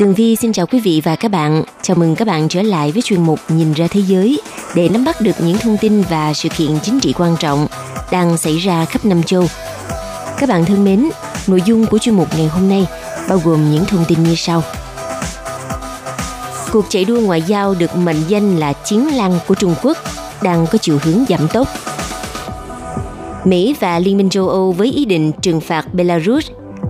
Tường 0.00 0.14
Vi 0.14 0.36
xin 0.36 0.52
chào 0.52 0.66
quý 0.66 0.80
vị 0.80 1.02
và 1.04 1.16
các 1.16 1.30
bạn. 1.30 1.62
Chào 1.82 1.96
mừng 1.96 2.14
các 2.14 2.28
bạn 2.28 2.48
trở 2.48 2.62
lại 2.62 2.92
với 2.92 3.02
chuyên 3.02 3.22
mục 3.22 3.38
Nhìn 3.48 3.72
ra 3.72 3.86
thế 3.90 4.00
giới 4.00 4.40
để 4.74 4.88
nắm 4.88 5.04
bắt 5.04 5.20
được 5.20 5.32
những 5.40 5.58
thông 5.58 5.76
tin 5.80 6.02
và 6.02 6.32
sự 6.34 6.48
kiện 6.48 6.70
chính 6.82 7.00
trị 7.00 7.14
quan 7.18 7.36
trọng 7.40 7.66
đang 8.10 8.36
xảy 8.36 8.58
ra 8.58 8.84
khắp 8.84 9.04
năm 9.04 9.22
châu. 9.22 9.46
Các 10.38 10.48
bạn 10.48 10.64
thân 10.64 10.84
mến, 10.84 11.10
nội 11.46 11.62
dung 11.66 11.86
của 11.86 11.98
chuyên 11.98 12.14
mục 12.14 12.28
ngày 12.36 12.46
hôm 12.46 12.68
nay 12.68 12.86
bao 13.28 13.40
gồm 13.44 13.70
những 13.70 13.84
thông 13.84 14.04
tin 14.08 14.22
như 14.22 14.34
sau. 14.34 14.62
Cuộc 16.72 16.84
chạy 16.88 17.04
đua 17.04 17.20
ngoại 17.20 17.42
giao 17.42 17.74
được 17.74 17.96
mệnh 17.96 18.22
danh 18.28 18.58
là 18.58 18.72
chiến 18.72 19.16
lăng 19.16 19.38
của 19.48 19.54
Trung 19.54 19.74
Quốc 19.82 19.96
đang 20.42 20.66
có 20.66 20.78
chiều 20.78 20.98
hướng 21.02 21.24
giảm 21.28 21.48
tốc. 21.48 21.68
Mỹ 23.44 23.74
và 23.80 23.98
Liên 23.98 24.16
minh 24.16 24.30
châu 24.30 24.48
Âu 24.48 24.72
với 24.72 24.92
ý 24.92 25.04
định 25.04 25.32
trừng 25.42 25.60
phạt 25.60 25.94
Belarus, 25.94 26.46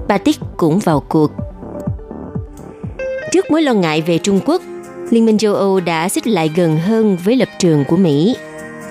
Baltic 0.09 0.37
cũng 0.57 0.79
vào 0.79 1.01
cuộc. 1.09 1.31
Mối 3.51 3.63
lo 3.63 3.73
ngại 3.73 4.03
về 4.03 4.19
Trung 4.19 4.41
Quốc, 4.47 4.63
Liên 5.11 5.27
minh 5.27 5.39
châu 5.39 5.55
Âu 5.55 5.81
đã 5.81 6.09
xích 6.09 6.27
lại 6.27 6.51
gần 6.57 6.79
hơn 6.79 7.17
với 7.25 7.37
lập 7.37 7.49
trường 7.59 7.85
của 7.85 7.97
Mỹ. 7.97 8.37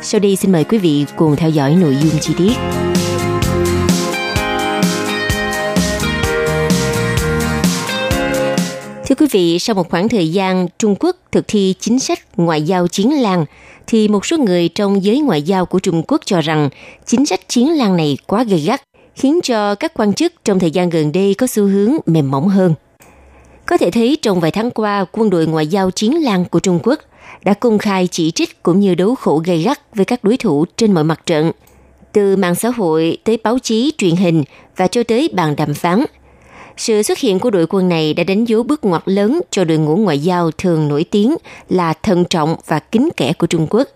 Sau 0.02 0.20
đây 0.20 0.36
xin 0.36 0.52
mời 0.52 0.64
quý 0.64 0.78
vị 0.78 1.06
cùng 1.16 1.36
theo 1.36 1.50
dõi 1.50 1.76
nội 1.76 1.96
dung 2.02 2.20
chi 2.22 2.34
tiết. 2.38 2.52
Thưa 9.06 9.16
quý 9.20 9.28
vị, 9.32 9.60
sau 9.60 9.76
một 9.76 9.90
khoảng 9.90 10.10
thời 10.10 10.32
gian 10.32 10.68
Trung 10.80 10.96
Quốc 11.00 11.16
thực 11.32 11.46
thi 11.48 11.74
chính 11.80 12.00
sách 12.00 12.20
ngoại 12.38 12.62
giao 12.62 12.88
chiến 12.88 13.22
lan, 13.22 13.46
thì 13.88 14.08
một 14.08 14.26
số 14.26 14.38
người 14.38 14.70
trong 14.70 15.04
giới 15.04 15.20
ngoại 15.20 15.42
giao 15.42 15.66
của 15.66 15.80
Trung 15.80 16.04
Quốc 16.08 16.22
cho 16.26 16.42
rằng 16.42 16.70
chính 17.06 17.26
sách 17.26 17.40
chiến 17.48 17.78
lan 17.78 17.98
này 17.98 18.18
quá 18.28 18.44
gay 18.44 18.60
gắt, 18.60 18.82
khiến 19.16 19.40
cho 19.44 19.76
các 19.76 19.94
quan 19.96 20.14
chức 20.14 20.34
trong 20.46 20.60
thời 20.60 20.72
gian 20.72 20.90
gần 20.90 21.12
đây 21.12 21.34
có 21.34 21.48
xu 21.48 21.64
hướng 21.64 21.92
mềm 22.06 22.32
mỏng 22.32 22.48
hơn. 22.48 22.74
Có 23.70 23.78
thể 23.78 23.92
thấy 23.92 24.18
trong 24.22 24.40
vài 24.40 24.52
tháng 24.52 24.72
qua, 24.72 25.06
quân 25.12 25.30
đội 25.30 25.48
ngoại 25.48 25.68
giao 25.68 25.92
chiến 25.92 26.24
lan 26.24 26.46
của 26.46 26.60
Trung 26.60 26.80
Quốc 26.84 27.00
đã 27.44 27.54
công 27.54 27.78
khai 27.78 28.08
chỉ 28.12 28.32
trích 28.32 28.64
cũng 28.64 28.80
như 28.80 28.96
đấu 28.96 29.16
khổ 29.16 29.42
gay 29.46 29.62
gắt 29.62 29.96
với 29.96 30.06
các 30.06 30.24
đối 30.24 30.38
thủ 30.38 30.66
trên 30.78 30.94
mọi 30.94 31.04
mặt 31.04 31.26
trận, 31.26 31.52
từ 32.14 32.36
mạng 32.36 32.56
xã 32.56 32.70
hội 32.70 33.18
tới 33.24 33.38
báo 33.44 33.60
chí, 33.60 33.94
truyền 33.98 34.16
hình 34.16 34.44
và 34.78 34.88
cho 34.88 35.04
tới 35.04 35.30
bàn 35.34 35.56
đàm 35.56 35.74
phán. 35.74 36.06
Sự 36.78 37.04
xuất 37.04 37.18
hiện 37.20 37.40
của 37.40 37.50
đội 37.50 37.68
quân 37.70 37.90
này 37.90 38.14
đã 38.14 38.24
đánh 38.24 38.46
dấu 38.46 38.64
bước 38.64 38.86
ngoặt 38.86 39.04
lớn 39.06 39.42
cho 39.52 39.64
đội 39.64 39.78
ngũ 39.78 39.96
ngoại 39.96 40.20
giao 40.20 40.52
thường 40.52 40.88
nổi 40.88 41.04
tiếng 41.04 41.36
là 41.70 41.94
thận 41.94 42.26
trọng 42.30 42.56
và 42.68 42.80
kính 42.80 43.10
kẻ 43.18 43.34
của 43.34 43.48
Trung 43.48 43.68
Quốc. 43.70 43.88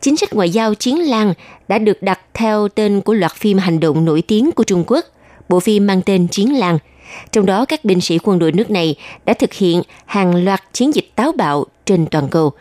Chính 0.00 0.16
sách 0.16 0.34
ngoại 0.34 0.50
giao 0.50 0.74
chiến 0.74 0.98
lan 0.98 1.34
đã 1.68 1.78
được 1.78 2.02
đặt 2.02 2.20
theo 2.34 2.68
tên 2.68 3.00
của 3.00 3.14
loạt 3.14 3.32
phim 3.34 3.58
hành 3.58 3.80
động 3.80 4.04
nổi 4.04 4.22
tiếng 4.22 4.52
của 4.52 4.64
Trung 4.64 4.84
Quốc, 4.86 5.04
bộ 5.48 5.60
phim 5.60 5.86
mang 5.86 6.02
tên 6.02 6.28
Chiến 6.28 6.58
Lan– 6.58 6.78
trong 7.32 7.46
đó, 7.46 7.64
các 7.64 7.84
binh 7.84 8.00
sĩ 8.00 8.18
quân 8.22 8.38
đội 8.38 8.52
nước 8.52 8.70
này 8.70 8.94
đã 9.24 9.34
thực 9.34 9.52
hiện 9.52 9.82
hàng 10.06 10.44
loạt 10.44 10.62
chiến 10.72 10.94
dịch 10.94 11.12
táo 11.16 11.32
bạo 11.32 11.64
trên 11.84 12.06
toàn 12.06 12.28
cầu. 12.28 12.52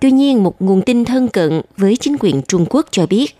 Tuy 0.00 0.10
nhiên, 0.10 0.42
một 0.42 0.62
nguồn 0.62 0.82
tin 0.82 1.04
thân 1.04 1.28
cận 1.28 1.62
với 1.76 1.96
chính 1.96 2.16
quyền 2.20 2.42
Trung 2.42 2.66
Quốc 2.70 2.86
cho 2.90 3.06
biết, 3.06 3.36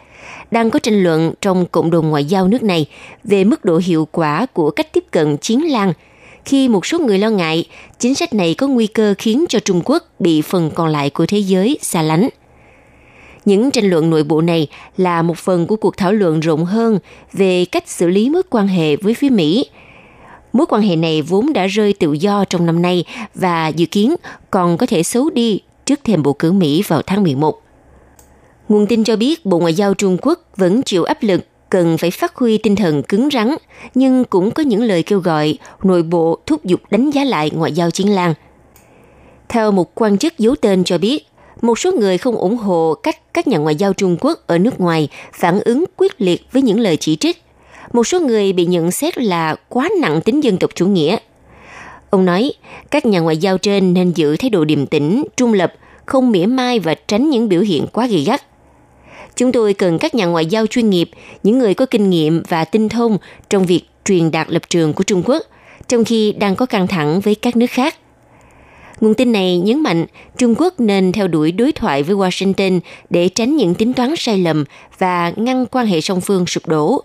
đang 0.51 0.71
có 0.71 0.79
tranh 0.79 1.03
luận 1.03 1.33
trong 1.41 1.67
cộng 1.67 1.91
đồng 1.91 2.11
ngoại 2.11 2.25
giao 2.25 2.49
nước 2.49 2.63
này 2.63 2.87
về 3.25 3.45
mức 3.45 3.65
độ 3.65 3.81
hiệu 3.85 4.09
quả 4.13 4.47
của 4.53 4.71
cách 4.71 4.93
tiếp 4.93 5.05
cận 5.11 5.37
chiến 5.37 5.71
lan 5.71 5.93
khi 6.45 6.69
một 6.69 6.87
số 6.87 6.99
người 6.99 7.19
lo 7.19 7.31
ngại 7.31 7.65
chính 7.99 8.15
sách 8.15 8.35
này 8.35 8.55
có 8.55 8.67
nguy 8.67 8.87
cơ 8.87 9.15
khiến 9.19 9.45
cho 9.49 9.59
Trung 9.61 9.81
Quốc 9.85 10.03
bị 10.19 10.43
phần 10.43 10.71
còn 10.75 10.89
lại 10.89 11.11
của 11.11 11.27
thế 11.27 11.39
giới 11.39 11.79
xa 11.83 12.03
lánh. 12.03 12.29
Những 13.45 13.71
tranh 13.71 13.91
luận 13.91 14.11
nội 14.11 14.25
bộ 14.25 14.41
này 14.41 14.69
là 14.97 15.23
một 15.23 15.39
phần 15.39 15.67
của 15.67 15.77
cuộc 15.77 15.97
thảo 15.97 16.13
luận 16.13 16.41
rộng 16.41 16.65
hơn 16.65 16.99
về 17.33 17.65
cách 17.65 17.89
xử 17.89 18.09
lý 18.09 18.31
mối 18.31 18.43
quan 18.51 18.69
hệ 18.69 18.97
với 18.97 19.15
phía 19.15 19.29
Mỹ– 19.29 19.67
Mối 20.57 20.67
quan 20.67 20.83
hệ 20.83 20.97
này 20.97 21.23
vốn 21.23 21.53
đã 21.53 21.67
rơi 21.67 21.93
tự 21.93 22.13
do 22.13 22.45
trong 22.45 22.67
năm 22.67 22.83
nay 22.83 23.05
và 23.35 23.69
dự 23.69 23.87
kiến 23.87 24.15
còn 24.51 24.77
có 24.77 24.87
thể 24.87 25.03
xấu 25.03 25.31
đi 25.31 25.61
trước 25.85 26.01
thềm 26.05 26.23
bầu 26.23 26.35
cử 26.35 26.53
Mỹ 26.53 26.83
vào 26.87 27.03
tháng 27.03 27.23
11. 27.23 27.63
Nguồn 28.69 28.87
tin 28.87 29.05
cho 29.05 29.17
biết 29.17 29.47
Bộ 29.47 29.59
Ngoại 29.59 29.75
giao 29.75 29.95
Trung 29.95 30.17
Quốc 30.23 30.41
vẫn 30.57 30.83
chịu 30.83 31.05
áp 31.05 31.19
lực 31.21 31.41
cần 31.71 31.99
phải 31.99 32.11
phát 32.11 32.37
huy 32.37 32.59
tinh 32.59 32.77
thần 32.77 33.03
cứng 33.03 33.29
rắn, 33.33 33.55
nhưng 33.95 34.25
cũng 34.25 34.51
có 34.51 34.63
những 34.63 34.83
lời 34.83 35.03
kêu 35.03 35.21
gọi 35.21 35.59
nội 35.83 36.03
bộ 36.03 36.39
thúc 36.47 36.65
giục 36.65 36.81
đánh 36.91 37.11
giá 37.11 37.25
lại 37.25 37.51
ngoại 37.51 37.73
giao 37.73 37.91
chiến 37.91 38.15
lan. 38.15 38.35
Theo 39.49 39.73
một 39.73 39.95
quan 39.95 40.19
chức 40.19 40.39
giấu 40.39 40.55
tên 40.61 40.85
cho 40.85 40.99
biết, 40.99 41.27
một 41.63 41.79
số 41.79 41.93
người 41.93 42.19
không 42.19 42.37
ủng 42.37 42.57
hộ 42.57 42.95
cách 43.03 43.35
các 43.35 43.49
nhà 43.49 43.59
ngoại 43.59 43.75
giao 43.75 43.93
Trung 43.93 44.17
Quốc 44.21 44.47
ở 44.47 44.59
nước 44.59 44.81
ngoài 44.81 45.09
phản 45.33 45.61
ứng 45.61 45.85
quyết 45.97 46.21
liệt 46.21 46.47
với 46.53 46.63
những 46.63 46.81
lời 46.81 46.97
chỉ 46.97 47.17
trích 47.17 47.46
một 47.93 48.07
số 48.07 48.21
người 48.21 48.53
bị 48.53 48.67
nhận 48.67 48.91
xét 48.91 49.19
là 49.19 49.57
quá 49.69 49.89
nặng 50.01 50.21
tính 50.21 50.45
dân 50.45 50.57
tộc 50.57 50.71
chủ 50.75 50.87
nghĩa. 50.87 51.17
Ông 52.11 52.25
nói, 52.25 52.53
các 52.91 53.07
nhà 53.07 53.21
ngoại 53.21 53.37
giao 53.37 53.59
trên 53.59 53.95
nên 53.95 54.11
giữ 54.11 54.37
thái 54.37 54.51
độ 54.51 54.65
điềm 54.65 54.87
tĩnh, 54.87 55.25
trung 55.37 55.53
lập, 55.53 55.73
không 56.07 56.31
mỉa 56.31 56.47
mai 56.47 56.79
và 56.79 56.95
tránh 56.95 57.31
những 57.31 57.49
biểu 57.49 57.61
hiện 57.61 57.87
quá 57.93 58.07
gay 58.07 58.25
gắt. 58.27 58.43
Chúng 59.37 59.53
tôi 59.53 59.75
cần 59.75 59.99
các 59.99 60.15
nhà 60.15 60.27
ngoại 60.27 60.47
giao 60.47 60.67
chuyên 60.67 60.91
nghiệp, 60.91 61.11
những 61.43 61.59
người 61.59 61.75
có 61.75 61.87
kinh 61.87 62.11
nghiệm 62.11 62.43
và 62.49 62.65
tinh 62.65 62.89
thông 62.89 63.19
trong 63.51 63.67
việc 63.67 63.83
truyền 64.05 64.31
đạt 64.31 64.51
lập 64.51 64.63
trường 64.69 64.93
của 64.93 65.05
Trung 65.05 65.23
Quốc, 65.25 65.43
trong 65.89 66.05
khi 66.05 66.33
đang 66.33 66.57
có 66.57 66.67
căng 66.67 66.87
thẳng 66.87 67.21
với 67.21 67.35
các 67.35 67.57
nước 67.57 67.71
khác. 67.71 67.95
Nguồn 69.01 69.15
tin 69.15 69.33
này 69.33 69.59
nhấn 69.59 69.83
mạnh 69.83 70.07
Trung 70.39 70.55
Quốc 70.59 70.81
nên 70.81 71.13
theo 71.13 71.29
đuổi 71.29 71.53
đối 71.53 71.73
thoại 71.73 72.03
với 72.03 72.17
Washington 72.17 72.81
để 73.11 73.29
tránh 73.29 73.57
những 73.57 73.75
tính 73.75 73.93
toán 73.93 74.15
sai 74.17 74.39
lầm 74.39 74.65
và 74.99 75.33
ngăn 75.37 75.67
quan 75.67 75.87
hệ 75.87 76.01
song 76.01 76.21
phương 76.21 76.47
sụp 76.47 76.67
đổ. 76.67 77.03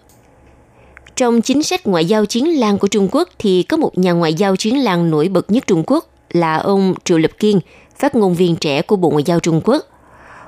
Trong 1.22 1.42
chính 1.42 1.64
sách 1.64 1.88
ngoại 1.88 2.06
giao 2.06 2.26
chiến 2.26 2.60
lan 2.60 2.78
của 2.78 2.88
Trung 2.88 3.08
Quốc 3.12 3.30
thì 3.40 3.64
có 3.64 3.78
một 3.78 3.98
nhà 3.98 4.12
ngoại 4.12 4.34
giao 4.34 4.56
chiến 4.56 4.84
lan 4.84 5.12
nổi 5.12 5.28
bật 5.28 5.52
nhất 5.52 5.68
Trung 5.68 5.84
Quốc 5.88 6.06
là 6.32 6.58
ông 6.58 6.94
Triệu 7.04 7.18
Lập 7.18 7.32
Kiên, 7.40 7.60
phát 7.98 8.16
ngôn 8.16 8.34
viên 8.34 8.56
trẻ 8.56 8.82
của 8.82 8.96
Bộ 8.96 9.10
Ngoại 9.10 9.24
giao 9.24 9.40
Trung 9.40 9.62
Quốc. 9.64 9.86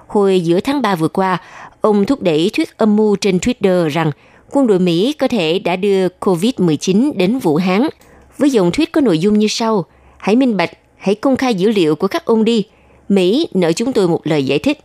Hồi 0.07 0.39
giữa 0.39 0.59
tháng 0.59 0.81
3 0.81 0.95
vừa 0.95 1.07
qua, 1.07 1.41
ông 1.81 2.06
thúc 2.06 2.22
đẩy 2.22 2.51
thuyết 2.53 2.78
âm 2.78 2.95
mưu 2.95 3.16
trên 3.16 3.38
Twitter 3.38 3.88
rằng 3.88 4.11
quân 4.51 4.67
đội 4.67 4.79
Mỹ 4.79 5.13
có 5.13 5.28
thể 5.28 5.59
đã 5.59 5.75
đưa 5.75 6.07
COVID-19 6.07 7.11
đến 7.17 7.40
Vũ 7.40 7.55
Hán 7.55 7.81
với 8.37 8.49
dòng 8.49 8.72
thuyết 8.72 8.91
có 8.91 9.02
nội 9.02 9.20
dung 9.20 9.40
như 9.40 9.47
sau. 9.47 9.85
Hãy 10.17 10.35
minh 10.35 10.58
bạch, 10.58 10.72
hãy 10.97 11.16
công 11.16 11.35
khai 11.35 11.55
dữ 11.55 11.70
liệu 11.70 11.96
của 11.96 12.08
các 12.08 12.25
ông 12.25 12.43
đi. 12.43 12.66
Mỹ 13.09 13.47
nợ 13.53 13.72
chúng 13.72 13.93
tôi 13.93 14.08
một 14.08 14.28
lời 14.28 14.46
giải 14.46 14.59
thích. 14.59 14.79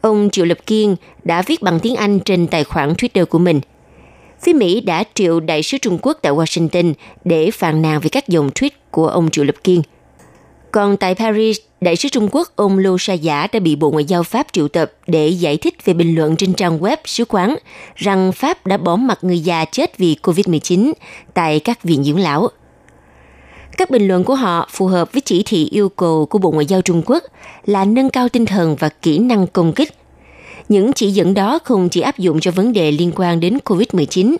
Ông 0.00 0.30
Triệu 0.32 0.44
Lập 0.44 0.58
Kiên 0.66 0.96
đã 1.24 1.42
viết 1.42 1.62
bằng 1.62 1.80
tiếng 1.80 1.96
Anh 1.96 2.20
trên 2.20 2.46
tài 2.46 2.64
khoản 2.64 2.92
Twitter 2.92 3.26
của 3.26 3.38
mình– 3.38 3.60
phía 4.44 4.52
Mỹ 4.52 4.80
đã 4.80 5.04
triệu 5.14 5.40
đại 5.40 5.62
sứ 5.62 5.78
Trung 5.78 5.98
Quốc 6.02 6.18
tại 6.22 6.32
Washington 6.32 6.92
để 7.24 7.50
phàn 7.50 7.82
nàn 7.82 8.00
về 8.00 8.08
các 8.08 8.28
dòng 8.28 8.50
tweet 8.50 8.70
của 8.90 9.06
ông 9.06 9.30
Triệu 9.30 9.44
Lập 9.44 9.54
Kiên. 9.64 9.82
Còn 10.70 10.96
tại 10.96 11.14
Paris, 11.14 11.58
đại 11.80 11.96
sứ 11.96 12.08
Trung 12.08 12.28
Quốc 12.32 12.48
ông 12.56 12.78
Lô 12.78 12.98
Sa 12.98 13.12
Giả 13.12 13.46
đã 13.52 13.60
bị 13.60 13.76
Bộ 13.76 13.90
Ngoại 13.90 14.04
giao 14.04 14.22
Pháp 14.22 14.46
triệu 14.52 14.68
tập 14.68 14.92
để 15.06 15.28
giải 15.28 15.56
thích 15.56 15.84
về 15.84 15.94
bình 15.94 16.14
luận 16.14 16.36
trên 16.36 16.54
trang 16.54 16.78
web 16.78 16.96
sứ 17.04 17.24
quán 17.24 17.56
rằng 17.94 18.32
Pháp 18.32 18.66
đã 18.66 18.76
bỏ 18.76 18.96
mặt 18.96 19.18
người 19.22 19.40
già 19.40 19.64
chết 19.64 19.98
vì 19.98 20.16
COVID-19 20.22 20.92
tại 21.34 21.60
các 21.60 21.82
viện 21.82 22.04
dưỡng 22.04 22.18
lão. 22.18 22.48
Các 23.76 23.90
bình 23.90 24.08
luận 24.08 24.24
của 24.24 24.34
họ 24.34 24.68
phù 24.70 24.86
hợp 24.86 25.12
với 25.12 25.20
chỉ 25.20 25.42
thị 25.46 25.68
yêu 25.70 25.88
cầu 25.88 26.26
của 26.26 26.38
Bộ 26.38 26.50
Ngoại 26.50 26.66
giao 26.66 26.82
Trung 26.82 27.02
Quốc 27.06 27.22
là 27.66 27.84
nâng 27.84 28.10
cao 28.10 28.28
tinh 28.28 28.46
thần 28.46 28.76
và 28.76 28.88
kỹ 28.88 29.18
năng 29.18 29.46
công 29.46 29.72
kích 29.72 29.94
những 30.68 30.92
chỉ 30.92 31.10
dẫn 31.10 31.34
đó 31.34 31.58
không 31.64 31.88
chỉ 31.88 32.00
áp 32.00 32.18
dụng 32.18 32.40
cho 32.40 32.50
vấn 32.50 32.72
đề 32.72 32.90
liên 32.90 33.12
quan 33.16 33.40
đến 33.40 33.58
COVID-19, 33.64 34.36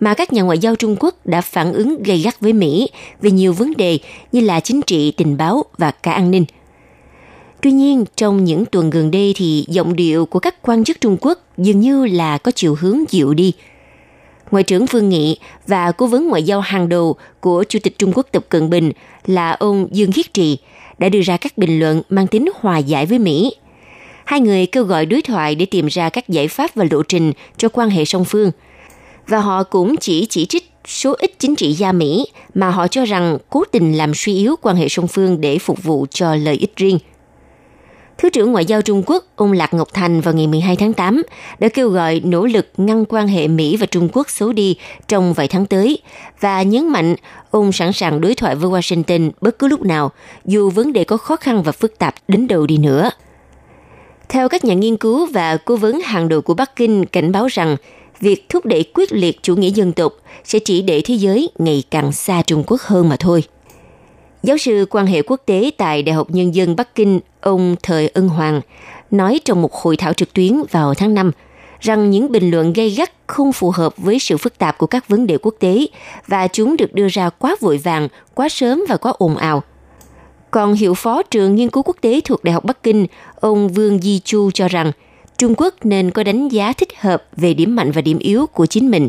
mà 0.00 0.14
các 0.14 0.32
nhà 0.32 0.42
ngoại 0.42 0.58
giao 0.58 0.76
Trung 0.76 0.96
Quốc 1.00 1.26
đã 1.26 1.40
phản 1.40 1.72
ứng 1.72 2.02
gay 2.02 2.18
gắt 2.18 2.40
với 2.40 2.52
Mỹ 2.52 2.88
về 3.20 3.30
nhiều 3.30 3.52
vấn 3.52 3.72
đề 3.76 3.98
như 4.32 4.40
là 4.40 4.60
chính 4.60 4.82
trị, 4.82 5.10
tình 5.10 5.36
báo 5.36 5.64
và 5.78 5.90
cả 5.90 6.12
an 6.12 6.30
ninh. 6.30 6.44
Tuy 7.62 7.72
nhiên, 7.72 8.04
trong 8.16 8.44
những 8.44 8.66
tuần 8.66 8.90
gần 8.90 9.10
đây 9.10 9.34
thì 9.36 9.64
giọng 9.68 9.96
điệu 9.96 10.26
của 10.26 10.38
các 10.38 10.62
quan 10.62 10.84
chức 10.84 11.00
Trung 11.00 11.16
Quốc 11.20 11.38
dường 11.58 11.80
như 11.80 12.06
là 12.06 12.38
có 12.38 12.52
chiều 12.54 12.76
hướng 12.80 12.98
dịu 13.10 13.34
đi. 13.34 13.52
Ngoại 14.50 14.62
trưởng 14.62 14.86
Vương 14.86 15.08
Nghị 15.08 15.38
và 15.66 15.92
cố 15.92 16.06
vấn 16.06 16.28
ngoại 16.28 16.42
giao 16.42 16.60
hàng 16.60 16.88
đầu 16.88 17.16
của 17.40 17.64
Chủ 17.68 17.78
tịch 17.82 17.98
Trung 17.98 18.12
Quốc 18.14 18.26
Tập 18.32 18.44
Cận 18.48 18.70
Bình 18.70 18.92
là 19.26 19.50
ông 19.50 19.88
Dương 19.90 20.12
Khiết 20.12 20.34
Trì 20.34 20.58
đã 20.98 21.08
đưa 21.08 21.20
ra 21.20 21.36
các 21.36 21.58
bình 21.58 21.80
luận 21.80 22.02
mang 22.08 22.26
tính 22.26 22.46
hòa 22.54 22.78
giải 22.78 23.06
với 23.06 23.18
Mỹ– 23.18 23.54
Hai 24.24 24.40
người 24.40 24.66
kêu 24.66 24.84
gọi 24.84 25.06
đối 25.06 25.22
thoại 25.22 25.54
để 25.54 25.66
tìm 25.66 25.86
ra 25.86 26.08
các 26.08 26.28
giải 26.28 26.48
pháp 26.48 26.74
và 26.74 26.84
lộ 26.90 27.02
trình 27.02 27.32
cho 27.56 27.68
quan 27.68 27.90
hệ 27.90 28.04
song 28.04 28.24
phương. 28.24 28.50
Và 29.26 29.38
họ 29.38 29.62
cũng 29.62 29.96
chỉ 29.96 30.26
chỉ 30.30 30.46
trích 30.46 30.70
số 30.86 31.14
ít 31.18 31.32
chính 31.38 31.56
trị 31.56 31.72
gia 31.72 31.92
Mỹ 31.92 32.26
mà 32.54 32.70
họ 32.70 32.88
cho 32.88 33.04
rằng 33.04 33.38
cố 33.50 33.64
tình 33.72 33.96
làm 33.96 34.14
suy 34.14 34.36
yếu 34.36 34.54
quan 34.62 34.76
hệ 34.76 34.88
song 34.88 35.08
phương 35.08 35.40
để 35.40 35.58
phục 35.58 35.82
vụ 35.82 36.06
cho 36.10 36.34
lợi 36.34 36.54
ích 36.54 36.76
riêng. 36.76 36.98
Thứ 38.18 38.30
trưởng 38.30 38.52
Ngoại 38.52 38.64
giao 38.64 38.82
Trung 38.82 39.02
Quốc 39.06 39.24
ông 39.36 39.52
Lạc 39.52 39.74
Ngọc 39.74 39.88
Thành 39.92 40.20
vào 40.20 40.34
ngày 40.34 40.46
12 40.46 40.76
tháng 40.76 40.92
8 40.92 41.22
đã 41.58 41.68
kêu 41.68 41.88
gọi 41.88 42.20
nỗ 42.24 42.46
lực 42.46 42.66
ngăn 42.76 43.04
quan 43.04 43.28
hệ 43.28 43.48
Mỹ 43.48 43.76
và 43.76 43.86
Trung 43.86 44.08
Quốc 44.12 44.30
xấu 44.30 44.52
đi 44.52 44.76
trong 45.08 45.32
vài 45.32 45.48
tháng 45.48 45.66
tới 45.66 45.98
và 46.40 46.62
nhấn 46.62 46.88
mạnh 46.88 47.16
ông 47.50 47.72
sẵn 47.72 47.92
sàng 47.92 48.20
đối 48.20 48.34
thoại 48.34 48.54
với 48.54 48.70
Washington 48.70 49.30
bất 49.40 49.58
cứ 49.58 49.68
lúc 49.68 49.82
nào, 49.82 50.10
dù 50.44 50.70
vấn 50.70 50.92
đề 50.92 51.04
có 51.04 51.16
khó 51.16 51.36
khăn 51.36 51.62
và 51.62 51.72
phức 51.72 51.98
tạp 51.98 52.14
đến 52.28 52.46
đâu 52.46 52.66
đi 52.66 52.76
nữa. 52.76 53.10
Theo 54.28 54.48
các 54.48 54.64
nhà 54.64 54.74
nghiên 54.74 54.96
cứu 54.96 55.26
và 55.26 55.56
cố 55.56 55.76
vấn 55.76 56.00
hàng 56.00 56.28
đầu 56.28 56.40
của 56.40 56.54
Bắc 56.54 56.76
Kinh 56.76 57.06
cảnh 57.06 57.32
báo 57.32 57.46
rằng 57.46 57.76
việc 58.20 58.48
thúc 58.48 58.66
đẩy 58.66 58.84
quyết 58.94 59.12
liệt 59.12 59.42
chủ 59.42 59.56
nghĩa 59.56 59.70
dân 59.70 59.92
tộc 59.92 60.12
sẽ 60.44 60.58
chỉ 60.58 60.82
để 60.82 61.02
thế 61.04 61.14
giới 61.14 61.50
ngày 61.58 61.82
càng 61.90 62.12
xa 62.12 62.42
Trung 62.42 62.64
Quốc 62.66 62.80
hơn 62.80 63.08
mà 63.08 63.16
thôi. 63.16 63.44
Giáo 64.42 64.58
sư 64.58 64.86
quan 64.90 65.06
hệ 65.06 65.22
quốc 65.22 65.40
tế 65.46 65.70
tại 65.76 66.02
Đại 66.02 66.14
học 66.14 66.30
Nhân 66.30 66.54
dân 66.54 66.76
Bắc 66.76 66.94
Kinh, 66.94 67.20
ông 67.40 67.76
Thời 67.82 68.08
Ân 68.08 68.28
Hoàng, 68.28 68.60
nói 69.10 69.40
trong 69.44 69.62
một 69.62 69.74
hội 69.74 69.96
thảo 69.96 70.12
trực 70.12 70.32
tuyến 70.32 70.62
vào 70.70 70.94
tháng 70.94 71.14
5 71.14 71.30
rằng 71.80 72.10
những 72.10 72.32
bình 72.32 72.50
luận 72.50 72.72
gây 72.72 72.90
gắt 72.90 73.12
không 73.26 73.52
phù 73.52 73.70
hợp 73.70 73.94
với 73.96 74.18
sự 74.18 74.36
phức 74.36 74.58
tạp 74.58 74.78
của 74.78 74.86
các 74.86 75.08
vấn 75.08 75.26
đề 75.26 75.38
quốc 75.38 75.54
tế 75.58 75.86
và 76.26 76.48
chúng 76.48 76.76
được 76.76 76.94
đưa 76.94 77.08
ra 77.08 77.30
quá 77.30 77.56
vội 77.60 77.78
vàng, 77.78 78.08
quá 78.34 78.48
sớm 78.48 78.82
và 78.88 78.96
quá 78.96 79.12
ồn 79.18 79.36
ào. 79.36 79.62
Còn 80.54 80.74
hiệu 80.74 80.94
phó 80.94 81.22
trường 81.22 81.54
nghiên 81.54 81.70
cứu 81.70 81.82
quốc 81.82 81.96
tế 82.00 82.20
thuộc 82.24 82.44
Đại 82.44 82.52
học 82.52 82.64
Bắc 82.64 82.82
Kinh, 82.82 83.06
ông 83.40 83.68
Vương 83.68 83.98
Di 83.98 84.20
Chu 84.24 84.50
cho 84.50 84.68
rằng 84.68 84.92
Trung 85.38 85.54
Quốc 85.56 85.74
nên 85.84 86.10
có 86.10 86.22
đánh 86.22 86.48
giá 86.48 86.72
thích 86.72 87.00
hợp 87.00 87.24
về 87.36 87.54
điểm 87.54 87.76
mạnh 87.76 87.92
và 87.92 88.00
điểm 88.00 88.18
yếu 88.18 88.46
của 88.46 88.66
chính 88.66 88.90
mình. 88.90 89.08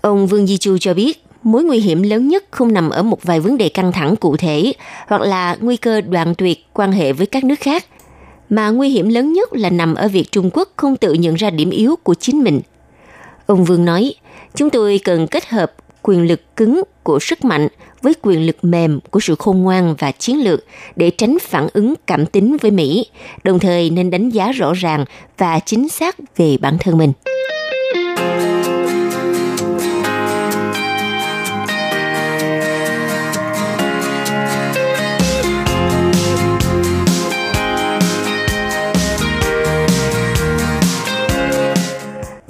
Ông 0.00 0.26
Vương 0.26 0.46
Di 0.46 0.56
Chu 0.56 0.78
cho 0.78 0.94
biết 0.94 1.24
mối 1.42 1.64
nguy 1.64 1.78
hiểm 1.78 2.02
lớn 2.02 2.28
nhất 2.28 2.44
không 2.50 2.72
nằm 2.72 2.90
ở 2.90 3.02
một 3.02 3.22
vài 3.22 3.40
vấn 3.40 3.58
đề 3.58 3.68
căng 3.68 3.92
thẳng 3.92 4.16
cụ 4.16 4.36
thể 4.36 4.72
hoặc 5.06 5.20
là 5.20 5.56
nguy 5.60 5.76
cơ 5.76 6.00
đoạn 6.00 6.34
tuyệt 6.34 6.58
quan 6.72 6.92
hệ 6.92 7.12
với 7.12 7.26
các 7.26 7.44
nước 7.44 7.60
khác, 7.60 7.84
mà 8.50 8.70
nguy 8.70 8.88
hiểm 8.88 9.08
lớn 9.08 9.32
nhất 9.32 9.48
là 9.52 9.70
nằm 9.70 9.94
ở 9.94 10.08
việc 10.08 10.32
Trung 10.32 10.50
Quốc 10.52 10.68
không 10.76 10.96
tự 10.96 11.12
nhận 11.12 11.34
ra 11.34 11.50
điểm 11.50 11.70
yếu 11.70 11.96
của 11.96 12.14
chính 12.14 12.44
mình. 12.44 12.60
Ông 13.46 13.64
Vương 13.64 13.84
nói, 13.84 14.14
chúng 14.54 14.70
tôi 14.70 15.00
cần 15.04 15.26
kết 15.26 15.48
hợp 15.48 15.72
quyền 16.02 16.26
lực 16.26 16.56
cứng 16.56 16.82
của 17.02 17.18
sức 17.18 17.44
mạnh 17.44 17.68
với 18.02 18.14
quyền 18.22 18.46
lực 18.46 18.56
mềm 18.62 19.00
của 19.10 19.20
sự 19.20 19.34
khôn 19.38 19.62
ngoan 19.62 19.94
và 19.98 20.12
chiến 20.12 20.44
lược 20.44 20.64
để 20.96 21.10
tránh 21.10 21.38
phản 21.42 21.68
ứng 21.72 21.94
cảm 22.06 22.26
tính 22.26 22.56
với 22.60 22.70
Mỹ, 22.70 23.06
đồng 23.44 23.58
thời 23.58 23.90
nên 23.90 24.10
đánh 24.10 24.30
giá 24.30 24.52
rõ 24.52 24.72
ràng 24.72 25.04
và 25.38 25.58
chính 25.58 25.88
xác 25.88 26.16
về 26.36 26.56
bản 26.60 26.78
thân 26.78 26.98
mình. 26.98 27.12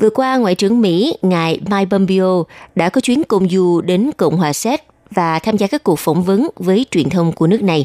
Vừa 0.01 0.11
qua, 0.11 0.37
Ngoại 0.37 0.55
trưởng 0.55 0.81
Mỹ, 0.81 1.15
ngài 1.23 1.61
Mike 1.71 1.89
Pompeo 1.91 2.47
đã 2.75 2.89
có 2.89 3.01
chuyến 3.01 3.25
công 3.25 3.49
du 3.49 3.81
đến 3.81 4.11
Cộng 4.17 4.37
hòa 4.37 4.53
Séc 4.53 4.90
và 5.11 5.39
tham 5.39 5.57
gia 5.57 5.67
các 5.67 5.85
cuộc 5.85 5.99
phỏng 5.99 6.23
vấn 6.23 6.49
với 6.57 6.87
truyền 6.91 7.11
thông 7.11 7.33
của 7.33 7.47
nước 7.47 7.63
này. 7.63 7.85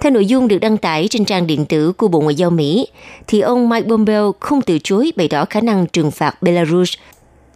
Theo 0.00 0.12
nội 0.12 0.26
dung 0.26 0.48
được 0.48 0.58
đăng 0.58 0.76
tải 0.76 1.08
trên 1.10 1.24
trang 1.24 1.46
điện 1.46 1.64
tử 1.64 1.92
của 1.92 2.08
Bộ 2.08 2.20
Ngoại 2.20 2.34
giao 2.34 2.50
Mỹ, 2.50 2.86
thì 3.26 3.40
ông 3.40 3.68
Mike 3.68 3.88
Pompeo 3.88 4.34
không 4.40 4.62
từ 4.62 4.78
chối 4.84 5.12
bày 5.16 5.28
tỏ 5.28 5.44
khả 5.44 5.60
năng 5.60 5.86
trừng 5.86 6.10
phạt 6.10 6.42
Belarus 6.42 6.94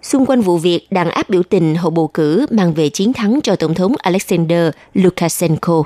xung 0.02 0.26
quanh 0.26 0.40
vụ 0.40 0.58
việc 0.58 0.92
đàn 0.92 1.10
áp 1.10 1.30
biểu 1.30 1.42
tình 1.42 1.74
hậu 1.74 1.90
bầu 1.90 2.08
cử 2.14 2.46
mang 2.50 2.74
về 2.74 2.88
chiến 2.88 3.12
thắng 3.12 3.40
cho 3.42 3.56
Tổng 3.56 3.74
thống 3.74 3.94
Alexander 3.98 4.70
Lukashenko. 4.94 5.82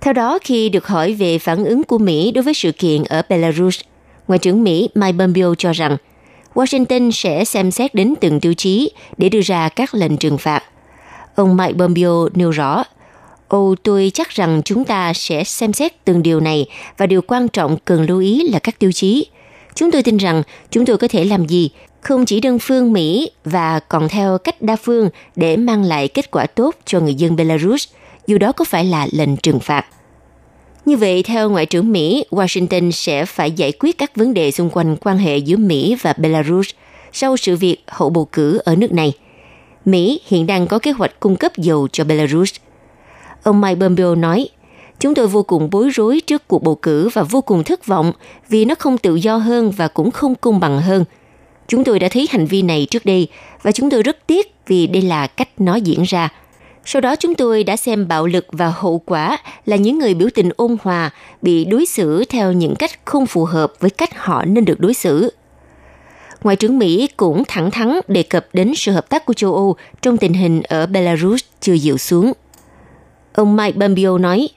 Theo 0.00 0.12
đó, 0.12 0.38
khi 0.42 0.68
được 0.68 0.86
hỏi 0.86 1.12
về 1.12 1.38
phản 1.38 1.64
ứng 1.64 1.84
của 1.84 1.98
Mỹ 1.98 2.30
đối 2.30 2.42
với 2.42 2.54
sự 2.54 2.72
kiện 2.72 3.04
ở 3.04 3.22
Belarus, 3.28 3.80
Ngoại 4.28 4.38
trưởng 4.38 4.64
Mỹ 4.64 4.88
Mike 4.94 5.18
Pompeo 5.18 5.54
cho 5.54 5.72
rằng– 5.72 5.96
Washington 6.56 7.10
sẽ 7.10 7.44
xem 7.44 7.70
xét 7.70 7.94
đến 7.94 8.14
từng 8.20 8.40
tiêu 8.40 8.54
chí 8.54 8.90
để 9.18 9.28
đưa 9.28 9.40
ra 9.40 9.68
các 9.68 9.94
lệnh 9.94 10.16
trừng 10.16 10.38
phạt. 10.38 10.62
Ông 11.36 11.56
Mike 11.56 11.74
Pompeo 11.78 12.28
nêu 12.34 12.50
rõ, 12.50 12.84
Ồ, 13.48 13.74
tôi 13.82 14.10
chắc 14.14 14.28
rằng 14.28 14.62
chúng 14.64 14.84
ta 14.84 15.12
sẽ 15.12 15.44
xem 15.44 15.72
xét 15.72 16.04
từng 16.04 16.22
điều 16.22 16.40
này 16.40 16.66
và 16.98 17.06
điều 17.06 17.22
quan 17.22 17.48
trọng 17.48 17.76
cần 17.84 18.06
lưu 18.06 18.20
ý 18.20 18.48
là 18.48 18.58
các 18.58 18.78
tiêu 18.78 18.92
chí. 18.92 19.26
Chúng 19.74 19.90
tôi 19.90 20.02
tin 20.02 20.16
rằng 20.16 20.42
chúng 20.70 20.86
tôi 20.86 20.98
có 20.98 21.08
thể 21.08 21.24
làm 21.24 21.46
gì, 21.46 21.70
không 22.00 22.24
chỉ 22.24 22.40
đơn 22.40 22.58
phương 22.58 22.92
Mỹ 22.92 23.30
và 23.44 23.80
còn 23.80 24.08
theo 24.08 24.38
cách 24.38 24.62
đa 24.62 24.76
phương 24.76 25.10
để 25.36 25.56
mang 25.56 25.84
lại 25.84 26.08
kết 26.08 26.30
quả 26.30 26.46
tốt 26.46 26.74
cho 26.84 27.00
người 27.00 27.14
dân 27.14 27.36
Belarus, 27.36 27.88
dù 28.26 28.38
đó 28.38 28.52
có 28.52 28.64
phải 28.64 28.84
là 28.84 29.06
lệnh 29.12 29.36
trừng 29.36 29.60
phạt. 29.60 29.86
Như 30.84 30.96
vậy, 30.96 31.22
theo 31.22 31.50
Ngoại 31.50 31.66
trưởng 31.66 31.92
Mỹ, 31.92 32.24
Washington 32.30 32.90
sẽ 32.90 33.24
phải 33.24 33.50
giải 33.50 33.72
quyết 33.72 33.98
các 33.98 34.16
vấn 34.16 34.34
đề 34.34 34.50
xung 34.50 34.70
quanh 34.70 34.96
quan 34.96 35.18
hệ 35.18 35.36
giữa 35.36 35.56
Mỹ 35.56 35.96
và 36.02 36.14
Belarus 36.18 36.70
sau 37.12 37.36
sự 37.36 37.56
việc 37.56 37.76
hậu 37.86 38.10
bầu 38.10 38.24
cử 38.32 38.58
ở 38.64 38.76
nước 38.76 38.92
này. 38.92 39.12
Mỹ 39.86 40.20
hiện 40.26 40.46
đang 40.46 40.66
có 40.66 40.78
kế 40.78 40.90
hoạch 40.90 41.20
cung 41.20 41.36
cấp 41.36 41.52
dầu 41.56 41.88
cho 41.92 42.04
Belarus. 42.04 42.54
Ông 43.42 43.60
Mike 43.60 43.80
Pompeo 43.80 44.14
nói, 44.14 44.48
Chúng 45.00 45.14
tôi 45.14 45.26
vô 45.26 45.42
cùng 45.42 45.68
bối 45.70 45.88
rối 45.94 46.20
trước 46.26 46.48
cuộc 46.48 46.62
bầu 46.62 46.74
cử 46.74 47.08
và 47.12 47.22
vô 47.22 47.40
cùng 47.40 47.64
thất 47.64 47.86
vọng 47.86 48.12
vì 48.48 48.64
nó 48.64 48.74
không 48.78 48.98
tự 48.98 49.14
do 49.14 49.36
hơn 49.36 49.70
và 49.70 49.88
cũng 49.88 50.10
không 50.10 50.34
công 50.34 50.60
bằng 50.60 50.80
hơn. 50.80 51.04
Chúng 51.68 51.84
tôi 51.84 51.98
đã 51.98 52.08
thấy 52.10 52.28
hành 52.30 52.46
vi 52.46 52.62
này 52.62 52.86
trước 52.90 53.04
đây 53.04 53.28
và 53.62 53.72
chúng 53.72 53.90
tôi 53.90 54.02
rất 54.02 54.26
tiếc 54.26 54.54
vì 54.66 54.86
đây 54.86 55.02
là 55.02 55.26
cách 55.26 55.48
nó 55.58 55.74
diễn 55.76 56.02
ra– 56.02 56.28
sau 56.88 57.00
đó 57.00 57.16
chúng 57.16 57.34
tôi 57.34 57.64
đã 57.64 57.76
xem 57.76 58.08
bạo 58.08 58.26
lực 58.26 58.46
và 58.52 58.72
hậu 58.76 59.02
quả 59.06 59.38
là 59.64 59.76
những 59.76 59.98
người 59.98 60.14
biểu 60.14 60.28
tình 60.34 60.50
ôn 60.56 60.76
hòa 60.82 61.10
bị 61.42 61.64
đối 61.64 61.86
xử 61.86 62.24
theo 62.24 62.52
những 62.52 62.76
cách 62.76 62.90
không 63.04 63.26
phù 63.26 63.44
hợp 63.44 63.72
với 63.80 63.90
cách 63.90 64.18
họ 64.18 64.44
nên 64.44 64.64
được 64.64 64.80
đối 64.80 64.94
xử. 64.94 65.30
Ngoại 66.42 66.56
trưởng 66.56 66.78
Mỹ 66.78 67.08
cũng 67.16 67.42
thẳng 67.48 67.70
thắn 67.70 68.00
đề 68.08 68.22
cập 68.22 68.46
đến 68.52 68.72
sự 68.76 68.92
hợp 68.92 69.08
tác 69.08 69.26
của 69.26 69.32
châu 69.32 69.54
Âu 69.54 69.76
trong 70.02 70.16
tình 70.16 70.32
hình 70.32 70.62
ở 70.62 70.86
Belarus 70.86 71.42
chưa 71.60 71.74
dịu 71.74 71.98
xuống. 71.98 72.32
Ông 73.32 73.56
Mike 73.56 73.80
Pompeo 73.80 74.18
nói, 74.18 74.48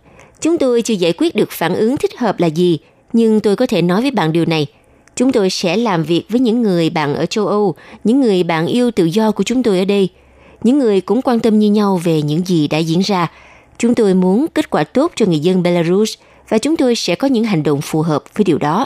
chúng 0.41 0.57
tôi 0.57 0.81
chưa 0.81 0.93
giải 0.93 1.13
quyết 1.17 1.35
được 1.35 1.51
phản 1.51 1.75
ứng 1.75 1.97
thích 1.97 2.17
hợp 2.17 2.39
là 2.39 2.47
gì, 2.47 2.79
nhưng 3.13 3.39
tôi 3.39 3.55
có 3.55 3.65
thể 3.65 3.81
nói 3.81 4.01
với 4.01 4.11
bạn 4.11 4.31
điều 4.31 4.45
này. 4.45 4.67
Chúng 5.15 5.31
tôi 5.31 5.49
sẽ 5.49 5.77
làm 5.77 6.03
việc 6.03 6.23
với 6.29 6.39
những 6.39 6.61
người 6.61 6.89
bạn 6.89 7.15
ở 7.15 7.25
châu 7.25 7.47
Âu, 7.47 7.75
những 8.03 8.21
người 8.21 8.43
bạn 8.43 8.67
yêu 8.67 8.91
tự 8.91 9.05
do 9.05 9.31
của 9.31 9.43
chúng 9.43 9.63
tôi 9.63 9.79
ở 9.79 9.85
đây– 9.85 10.09
những 10.63 10.79
người 10.79 11.01
cũng 11.01 11.21
quan 11.21 11.39
tâm 11.39 11.59
như 11.59 11.71
nhau 11.71 11.97
về 12.03 12.21
những 12.21 12.45
gì 12.45 12.67
đã 12.67 12.77
diễn 12.77 12.99
ra. 12.99 13.31
Chúng 13.77 13.95
tôi 13.95 14.13
muốn 14.13 14.45
kết 14.53 14.69
quả 14.69 14.83
tốt 14.83 15.11
cho 15.15 15.25
người 15.25 15.39
dân 15.39 15.63
Belarus 15.63 16.13
và 16.49 16.57
chúng 16.57 16.77
tôi 16.77 16.95
sẽ 16.95 17.15
có 17.15 17.27
những 17.27 17.43
hành 17.43 17.63
động 17.63 17.81
phù 17.81 18.01
hợp 18.01 18.23
với 18.35 18.43
điều 18.43 18.57
đó. 18.57 18.85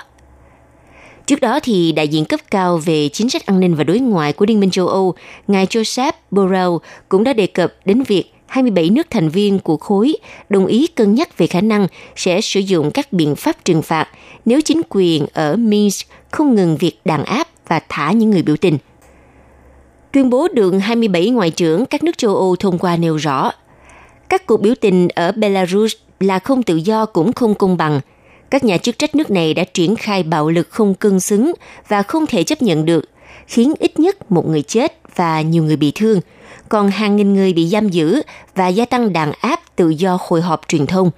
Trước 1.25 1.41
đó 1.41 1.59
thì 1.63 1.91
đại 1.91 2.07
diện 2.07 2.25
cấp 2.25 2.39
cao 2.51 2.77
về 2.77 3.09
chính 3.09 3.29
sách 3.29 3.45
an 3.45 3.59
ninh 3.59 3.75
và 3.75 3.83
đối 3.83 3.99
ngoại 3.99 4.33
của 4.33 4.45
Liên 4.45 4.59
minh 4.59 4.71
châu 4.71 4.87
Âu, 4.87 5.13
ngài 5.47 5.65
Joseph 5.65 6.11
Borrell 6.31 6.71
cũng 7.09 7.23
đã 7.23 7.33
đề 7.33 7.47
cập 7.47 7.73
đến 7.85 8.03
việc 8.03 8.33
27 8.47 8.89
nước 8.89 9.07
thành 9.09 9.29
viên 9.29 9.59
của 9.59 9.77
khối 9.77 10.15
đồng 10.49 10.65
ý 10.65 10.87
cân 10.87 11.15
nhắc 11.15 11.37
về 11.37 11.47
khả 11.47 11.61
năng 11.61 11.87
sẽ 12.15 12.41
sử 12.41 12.59
dụng 12.59 12.91
các 12.91 13.13
biện 13.13 13.35
pháp 13.35 13.65
trừng 13.65 13.81
phạt 13.81 14.07
nếu 14.45 14.61
chính 14.61 14.81
quyền 14.89 15.25
ở 15.33 15.55
Minsk 15.55 16.07
không 16.31 16.55
ngừng 16.55 16.77
việc 16.77 16.99
đàn 17.05 17.23
áp 17.23 17.47
và 17.67 17.79
thả 17.89 18.11
những 18.11 18.29
người 18.29 18.41
biểu 18.41 18.57
tình. 18.57 18.77
Tuyên 20.11 20.29
bố 20.29 20.47
được 20.47 20.71
27 20.71 21.29
ngoại 21.29 21.51
trưởng 21.51 21.85
các 21.85 22.03
nước 22.03 22.17
châu 22.17 22.35
Âu 22.35 22.55
thông 22.55 22.77
qua 22.77 22.97
nêu 22.97 23.15
rõ, 23.15 23.51
các 24.29 24.45
cuộc 24.45 24.61
biểu 24.61 24.73
tình 24.81 25.07
ở 25.15 25.31
Belarus 25.31 25.93
là 26.19 26.39
không 26.39 26.63
tự 26.63 26.75
do 26.75 27.05
cũng 27.05 27.33
không 27.33 27.55
công 27.55 27.77
bằng. 27.77 27.99
Các 28.53 28.63
nhà 28.63 28.77
chức 28.77 29.00
trách 29.00 29.15
nước 29.15 29.31
này 29.31 29.53
đã 29.53 29.63
triển 29.63 29.95
khai 29.95 30.24
bạo 30.24 30.50
lực 30.50 30.69
không 30.69 30.95
cân 30.95 31.19
xứng 31.19 31.53
và 31.88 32.03
không 32.03 32.27
thể 32.27 32.43
chấp 32.43 32.62
nhận 32.62 32.86
được, 32.86 33.10
khiến 33.48 33.74
ít 33.79 34.00
nhất 34.00 34.31
một 34.31 34.48
người 34.48 34.62
chết 34.62 35.00
và 35.15 35.41
nhiều 35.41 35.63
người 35.63 35.75
bị 35.75 35.91
thương, 35.95 36.19
còn 36.69 36.91
hàng 36.91 37.15
nghìn 37.15 37.33
người 37.33 37.53
bị 37.53 37.67
giam 37.67 37.89
giữ 37.89 38.22
và 38.55 38.67
gia 38.67 38.86
tăng 38.86 39.13
đàn 39.13 39.31
áp 39.41 39.75
tự 39.75 39.89
do 39.89 40.17
hội 40.22 40.41
họp 40.41 40.62
truyền 40.67 40.86
thông. 40.86 41.12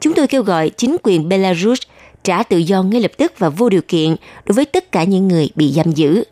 Chúng 0.00 0.14
tôi 0.14 0.26
kêu 0.26 0.42
gọi 0.42 0.70
chính 0.70 0.96
quyền 1.02 1.28
Belarus 1.28 1.80
trả 2.22 2.42
tự 2.42 2.58
do 2.58 2.82
ngay 2.82 3.00
lập 3.00 3.12
tức 3.16 3.32
và 3.38 3.48
vô 3.48 3.68
điều 3.68 3.82
kiện 3.88 4.16
đối 4.44 4.54
với 4.54 4.64
tất 4.64 4.92
cả 4.92 5.04
những 5.04 5.28
người 5.28 5.50
bị 5.54 5.72
giam 5.72 5.92
giữ. 5.92 6.24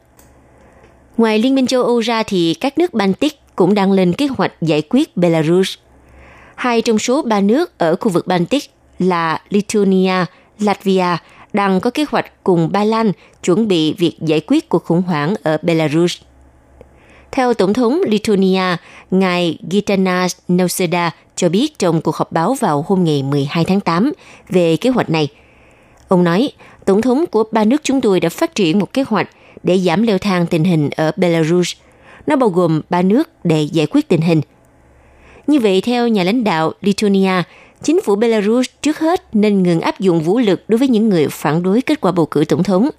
Ngoài 1.16 1.38
Liên 1.38 1.54
minh 1.54 1.66
châu 1.66 1.83
Âu 1.83 2.00
ra 2.00 2.23
thì 2.23 2.54
các 2.54 2.78
nước 2.78 2.95
Baltic 2.95 3.40
cũng 3.57 3.75
đang 3.75 3.92
lên 3.92 4.12
kế 4.12 4.26
hoạch 4.26 4.52
giải 4.61 4.83
quyết 4.90 5.16
Belarus. 5.16 5.75
Hai 6.54 6.83
trong 6.83 6.99
số 6.99 7.23
ba 7.23 7.40
nước 7.40 7.78
ở 7.78 7.97
khu 7.97 8.11
vực 8.11 8.26
Baltic 8.26 8.71
là 8.99 9.40
Lithuania, 9.49 10.25
Latvia 10.61 11.17
đang 11.52 11.81
có 11.81 11.90
kế 11.90 12.05
hoạch 12.09 12.45
cùng 12.45 12.73
Ba 12.73 12.85
Lan 12.85 13.12
chuẩn 13.45 13.69
bị 13.69 13.95
việc 13.99 14.17
giải 14.21 14.40
quyết 14.47 14.69
cuộc 14.69 14.85
khủng 14.85 15.02
hoảng 15.02 15.35
ở 15.43 15.59
Belarus. 15.62 16.17
Theo 17.31 17.55
Tổng 17.55 17.75
thống 17.75 18.00
Lithuania, 18.07 18.76
ngài 19.11 19.59
Gitanas 19.71 20.37
Nauseda 20.49 21.11
cho 21.37 21.49
biết 21.49 21.79
trong 21.79 22.00
cuộc 22.00 22.17
họp 22.17 22.33
báo 22.33 22.55
vào 22.55 22.85
hôm 22.88 23.05
ngày 23.05 23.23
12 23.23 23.64
tháng 23.64 23.81
8 23.81 24.12
về 24.49 24.76
kế 24.76 24.90
hoạch 24.90 25.11
này. 25.11 25.29
Ông 26.09 26.25
nói, 26.25 26.52
Tổng 26.85 27.02
thống 27.02 27.25
của 27.31 27.45
ba 27.52 27.64
nước 27.64 27.81
chúng 27.85 28.00
tôi 28.00 28.21
đã 28.21 28.29
phát 28.29 28.55
triển 28.55 28.79
một 28.79 28.93
kế 28.93 29.05
hoạch 29.09 29.29
để 29.62 29.79
giảm 29.79 30.02
leo 30.02 30.19
thang 30.19 30.47
tình 30.47 30.64
hình 30.64 30.90
ở 30.97 31.12
Belarus. 31.17 31.73
Nó 32.26 32.37
bao 32.37 32.49
gồm 32.49 32.81
ba 32.90 33.02
nước 33.02 33.29
để 33.45 33.62
giải 33.62 33.87
quyết 33.87 34.09
tình 34.09 34.21
hình. 34.21 34.40
Như 35.47 35.61
vậy, 35.61 35.81
theo 35.81 36.09
nhà 36.09 36.23
lãnh 36.23 36.45
đạo 36.45 36.73
Lithuania, 36.81 37.43
chính 37.82 38.02
phủ 38.02 38.16
Belarus 38.16 38.68
trước 38.82 38.99
hết 38.99 39.22
nên 39.32 39.62
ngừng 39.62 39.80
áp 39.80 40.00
dụng 40.00 40.20
vũ 40.20 40.38
lực 40.38 40.62
đối 40.68 40.78
với 40.78 40.88
những 40.88 41.08
người 41.08 41.28
phản 41.28 41.62
đối 41.62 41.82
kết 41.82 42.00
quả 42.00 42.12
bầu 42.12 42.26
cử 42.26 42.44
tổng 42.44 42.62
thống. 42.62 42.90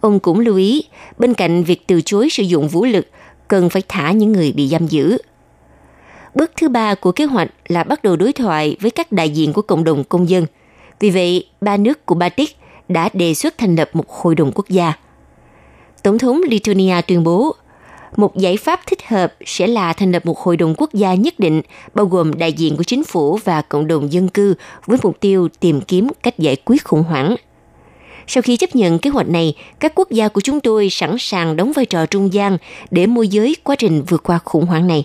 Ông 0.00 0.20
cũng 0.20 0.40
lưu 0.40 0.56
ý, 0.56 0.84
bên 1.18 1.34
cạnh 1.34 1.64
việc 1.64 1.86
từ 1.86 2.00
chối 2.00 2.30
sử 2.30 2.42
dụng 2.42 2.68
vũ 2.68 2.84
lực, 2.84 3.06
cần 3.48 3.70
phải 3.70 3.82
thả 3.88 4.12
những 4.12 4.32
người 4.32 4.52
bị 4.52 4.68
giam 4.68 4.86
giữ. 4.86 5.18
Bước 6.34 6.50
thứ 6.56 6.68
ba 6.68 6.94
của 6.94 7.12
kế 7.12 7.24
hoạch 7.24 7.48
là 7.68 7.84
bắt 7.84 8.02
đầu 8.02 8.16
đối 8.16 8.32
thoại 8.32 8.76
với 8.80 8.90
các 8.90 9.12
đại 9.12 9.30
diện 9.30 9.52
của 9.52 9.62
cộng 9.62 9.84
đồng 9.84 10.04
công 10.04 10.28
dân. 10.28 10.46
Vì 11.00 11.10
vậy, 11.10 11.46
ba 11.60 11.76
nước 11.76 12.06
của 12.06 12.14
Baltic 12.14 12.56
đã 12.88 13.08
đề 13.12 13.34
xuất 13.34 13.58
thành 13.58 13.76
lập 13.76 13.90
một 13.92 14.10
hội 14.10 14.34
đồng 14.34 14.52
quốc 14.54 14.68
gia. 14.68 14.92
Tổng 16.02 16.18
thống 16.18 16.40
Lithuania 16.48 17.00
tuyên 17.00 17.24
bố, 17.24 17.54
một 18.16 18.36
giải 18.36 18.56
pháp 18.56 18.80
thích 18.86 19.08
hợp 19.08 19.34
sẽ 19.46 19.66
là 19.66 19.92
thành 19.92 20.12
lập 20.12 20.26
một 20.26 20.38
hội 20.38 20.56
đồng 20.56 20.74
quốc 20.76 20.94
gia 20.94 21.14
nhất 21.14 21.38
định, 21.38 21.62
bao 21.94 22.06
gồm 22.06 22.34
đại 22.34 22.52
diện 22.52 22.76
của 22.76 22.84
chính 22.84 23.04
phủ 23.04 23.38
và 23.44 23.62
cộng 23.62 23.86
đồng 23.86 24.12
dân 24.12 24.28
cư 24.28 24.54
với 24.86 24.98
mục 25.02 25.20
tiêu 25.20 25.48
tìm 25.60 25.80
kiếm 25.80 26.08
cách 26.22 26.38
giải 26.38 26.56
quyết 26.64 26.84
khủng 26.84 27.02
hoảng. 27.02 27.36
Sau 28.26 28.42
khi 28.42 28.56
chấp 28.56 28.76
nhận 28.76 28.98
kế 28.98 29.10
hoạch 29.10 29.28
này, 29.28 29.54
các 29.80 29.92
quốc 29.94 30.10
gia 30.10 30.28
của 30.28 30.40
chúng 30.40 30.60
tôi 30.60 30.88
sẵn 30.90 31.16
sàng 31.18 31.56
đóng 31.56 31.72
vai 31.72 31.86
trò 31.86 32.06
trung 32.06 32.32
gian 32.32 32.58
để 32.90 33.06
môi 33.06 33.28
giới 33.28 33.56
quá 33.64 33.76
trình 33.76 34.02
vượt 34.02 34.22
qua 34.22 34.38
khủng 34.44 34.66
hoảng 34.66 34.86
này. 34.86 35.04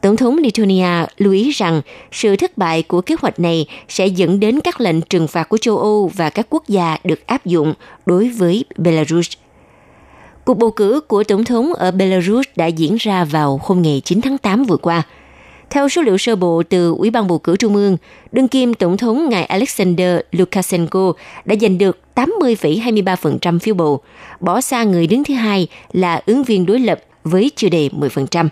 Tổng 0.00 0.16
thống 0.16 0.38
Lithuania 0.38 1.06
lưu 1.18 1.32
ý 1.32 1.50
rằng 1.50 1.82
sự 2.12 2.36
thất 2.36 2.58
bại 2.58 2.82
của 2.82 3.00
kế 3.00 3.16
hoạch 3.20 3.40
này 3.40 3.66
sẽ 3.88 4.06
dẫn 4.06 4.40
đến 4.40 4.60
các 4.60 4.80
lệnh 4.80 5.00
trừng 5.00 5.28
phạt 5.28 5.48
của 5.48 5.58
châu 5.58 5.78
Âu 5.78 6.10
và 6.14 6.30
các 6.30 6.46
quốc 6.50 6.68
gia 6.68 6.96
được 7.04 7.26
áp 7.26 7.46
dụng 7.46 7.74
đối 8.06 8.28
với 8.28 8.64
Belarus. 8.76 9.30
Cuộc 10.44 10.54
bầu 10.54 10.70
cử 10.70 11.00
của 11.08 11.24
tổng 11.24 11.44
thống 11.44 11.74
ở 11.74 11.90
Belarus 11.90 12.46
đã 12.56 12.66
diễn 12.66 12.96
ra 12.96 13.24
vào 13.24 13.60
hôm 13.62 13.82
ngày 13.82 14.02
9 14.04 14.20
tháng 14.20 14.38
8 14.38 14.64
vừa 14.64 14.76
qua. 14.76 15.02
Theo 15.70 15.88
số 15.88 16.02
liệu 16.02 16.18
sơ 16.18 16.36
bộ 16.36 16.62
từ 16.68 16.94
Ủy 16.98 17.10
ban 17.10 17.28
bầu 17.28 17.38
cử 17.38 17.56
Trung 17.56 17.74
ương, 17.74 17.96
đương 18.32 18.48
kim 18.48 18.74
tổng 18.74 18.96
thống 18.96 19.28
ngài 19.28 19.44
Alexander 19.44 20.20
Lukashenko 20.32 21.12
đã 21.44 21.56
giành 21.60 21.78
được 21.78 21.98
80,23% 22.14 23.58
phiếu 23.58 23.74
bầu, 23.74 24.00
bỏ 24.40 24.60
xa 24.60 24.84
người 24.84 25.06
đứng 25.06 25.24
thứ 25.24 25.34
hai 25.34 25.68
là 25.92 26.22
ứng 26.26 26.44
viên 26.44 26.66
đối 26.66 26.78
lập 26.78 27.00
với 27.24 27.50
chưa 27.56 27.68
đầy 27.68 27.90
10%. 27.92 28.48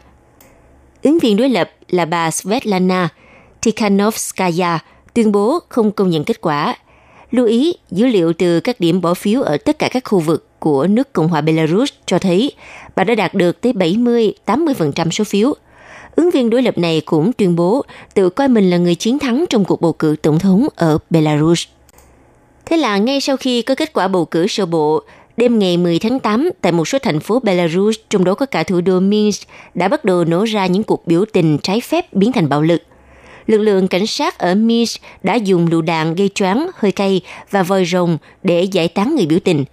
Ứng 1.03 1.19
viên 1.19 1.37
đối 1.37 1.49
lập 1.49 1.71
là 1.89 2.05
bà 2.05 2.31
Svetlana 2.31 3.09
Tikhanovskaya 3.61 4.79
tuyên 5.15 5.33
bố 5.33 5.59
không 5.69 5.93
công 5.93 6.11
nhận 6.11 6.25
kết 6.25 6.41
quả. 6.41 6.77
Lưu 7.33 7.47
ý, 7.47 7.75
dữ 7.91 8.07
liệu 8.07 8.33
từ 8.33 8.61
các 8.61 8.81
điểm 8.81 9.01
bỏ 9.01 9.15
phiếu 9.15 9.43
ở 9.43 9.57
tất 9.57 9.79
cả 9.79 9.89
các 9.89 10.05
khu 10.05 10.19
vực 10.19 10.49
của 10.59 10.87
nước 10.87 11.13
Cộng 11.13 11.29
hòa 11.29 11.41
Belarus 11.41 11.93
cho 12.07 12.19
thấy 12.19 12.53
bà 12.97 13.05
đã 13.05 13.15
đạt 13.15 13.35
được 13.35 13.61
tới 13.61 13.73
70-80% 13.73 15.11
số 15.11 15.25
phiếu. 15.25 15.55
Ứng 16.17 16.31
viên 16.31 16.51
đối 16.51 16.63
lập 16.63 16.79
này 16.79 17.01
cũng 17.05 17.33
tuyên 17.33 17.57
bố 17.57 17.85
tự 18.15 18.31
coi 18.31 18.49
mình 18.49 18.71
là 18.71 18.77
người 18.77 18.95
chiến 18.95 19.19
thắng 19.19 19.45
trong 19.51 19.65
cuộc 19.65 19.81
bầu 19.81 19.93
cử 19.93 20.17
tổng 20.23 20.39
thống 20.39 20.69
ở 20.77 20.99
Belarus. 21.11 21.65
Thế 22.67 22.77
là 22.77 22.99
ngay 22.99 23.21
sau 23.21 23.37
khi 23.37 23.63
có 23.63 23.75
kết 23.75 23.93
quả 23.93 24.09
bầu 24.09 24.25
cử 24.25 24.47
sơ 24.47 24.67
bộ, 24.67 25.03
đêm 25.37 25.59
ngày 25.59 25.77
10 25.77 25.99
tháng 25.99 26.21
8 26.21 26.51
tại 26.61 26.73
một 26.73 26.89
số 26.89 26.99
thành 26.99 27.21
phố 27.21 27.41
Belarus, 27.41 27.97
trong 28.11 28.25
đó 28.25 28.35
có 28.35 28.47
cả 28.47 28.63
thủ 28.63 28.81
đô 28.81 29.01
Minsk, 29.01 29.49
đã 29.75 29.89
bắt 29.89 30.05
đầu 30.05 30.25
nổ 30.25 30.45
ra 30.45 30.67
những 30.67 30.83
cuộc 30.83 31.07
biểu 31.07 31.25
tình 31.33 31.59
trái 31.59 31.81
phép 31.81 32.15
biến 32.15 32.33
thành 32.33 32.49
bạo 32.49 32.63
lực. 32.63 32.83
Lực 33.47 33.59
lượng 33.59 33.89
cảnh 33.89 34.07
sát 34.07 34.39
ở 34.39 34.55
Minsk 34.55 35.01
đã 35.23 35.35
dùng 35.35 35.67
lựu 35.67 35.83
đạn 35.83 36.15
gây 36.15 36.31
choáng, 36.35 36.71
hơi 36.75 36.93
cay 36.93 37.21
và 37.51 37.63
vòi 37.63 37.85
rồng 37.85 38.19
để 38.43 38.63
giải 38.63 38.89
tán 38.89 39.15
người 39.17 39.27
biểu 39.27 39.39
tình. 39.45 39.65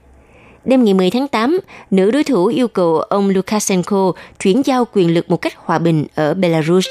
Đêm 0.66 0.84
ngày 0.84 0.94
10 0.94 1.10
tháng 1.10 1.28
8, 1.28 1.60
nữ 1.92 2.12
đối 2.12 2.24
thủ 2.24 2.46
yêu 2.46 2.68
cầu 2.68 3.00
ông 3.00 3.30
Lukashenko 3.30 4.12
chuyển 4.40 4.62
giao 4.66 4.86
quyền 4.94 5.14
lực 5.14 5.30
một 5.30 5.38
cách 5.38 5.54
hòa 5.58 5.80
bình 5.80 6.06
ở 6.16 6.34
Belarus. 6.34 6.88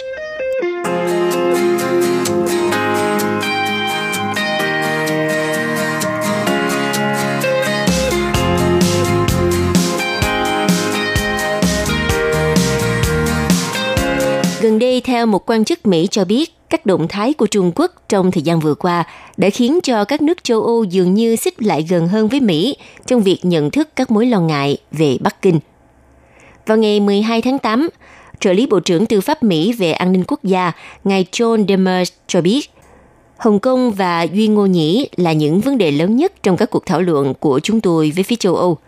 Theo 15.18 15.26
một 15.26 15.50
quan 15.50 15.64
chức 15.64 15.87
Mỹ 15.87 16.08
cho 16.10 16.25
biết, 16.25 16.54
các 16.70 16.87
động 16.87 17.08
thái 17.08 17.32
của 17.32 17.46
Trung 17.46 17.72
Quốc 17.75 17.92
trong 18.08 18.30
thời 18.30 18.42
gian 18.42 18.60
vừa 18.60 18.75
qua 18.75 19.04
đã 19.37 19.50
khiến 19.50 19.78
cho 19.82 20.04
các 20.04 20.22
nước 20.22 20.44
châu 20.44 20.62
Âu 20.62 20.84
dường 20.84 21.14
như 21.14 21.37
xích 21.37 21.62
lại 21.62 21.87
gần 21.88 22.08
hơn 22.08 22.28
với 22.28 22.40
Mỹ 22.40 22.76
trong 23.06 23.22
việc 23.22 23.38
nhận 23.42 23.70
thức 23.70 23.88
các 23.96 24.10
mối 24.10 24.26
lo 24.26 24.40
ngại 24.40 24.78
về 24.92 25.16
Bắc 25.20 25.42
Kinh. 25.42 25.60
Vào 26.66 26.78
ngày 26.78 27.00
12 27.00 27.42
tháng 27.42 27.58
8, 27.58 27.88
trợ 28.40 28.52
lý 28.52 28.66
Bộ 28.66 28.80
trưởng 28.80 29.06
Tư 29.06 29.20
pháp 29.20 29.42
Mỹ 29.42 29.72
về 29.72 29.92
an 29.92 30.12
ninh 30.12 30.25
quốc 30.26 30.44
gia, 30.44 30.72
ngài 31.04 31.26
John 31.32 31.66
Demers 31.68 32.12
cho 32.26 32.40
biết, 32.40 32.70
Hồng 33.37 33.58
Kông 33.58 33.90
và 33.90 34.22
Duy 34.22 34.48
Ngô 34.48 34.66
Nhĩ 34.66 35.08
là 35.16 35.32
những 35.32 35.60
vấn 35.60 35.78
đề 35.78 35.90
lớn 35.90 36.16
nhất 36.16 36.32
trong 36.42 36.56
các 36.56 36.70
cuộc 36.70 36.87
thảo 36.87 37.00
luận 37.00 37.34
của 37.34 37.60
chúng 37.60 37.80
tôi 37.80 38.12
với 38.14 38.25
phía 38.25 38.37
châu 38.37 38.56
Âu– 38.56 38.78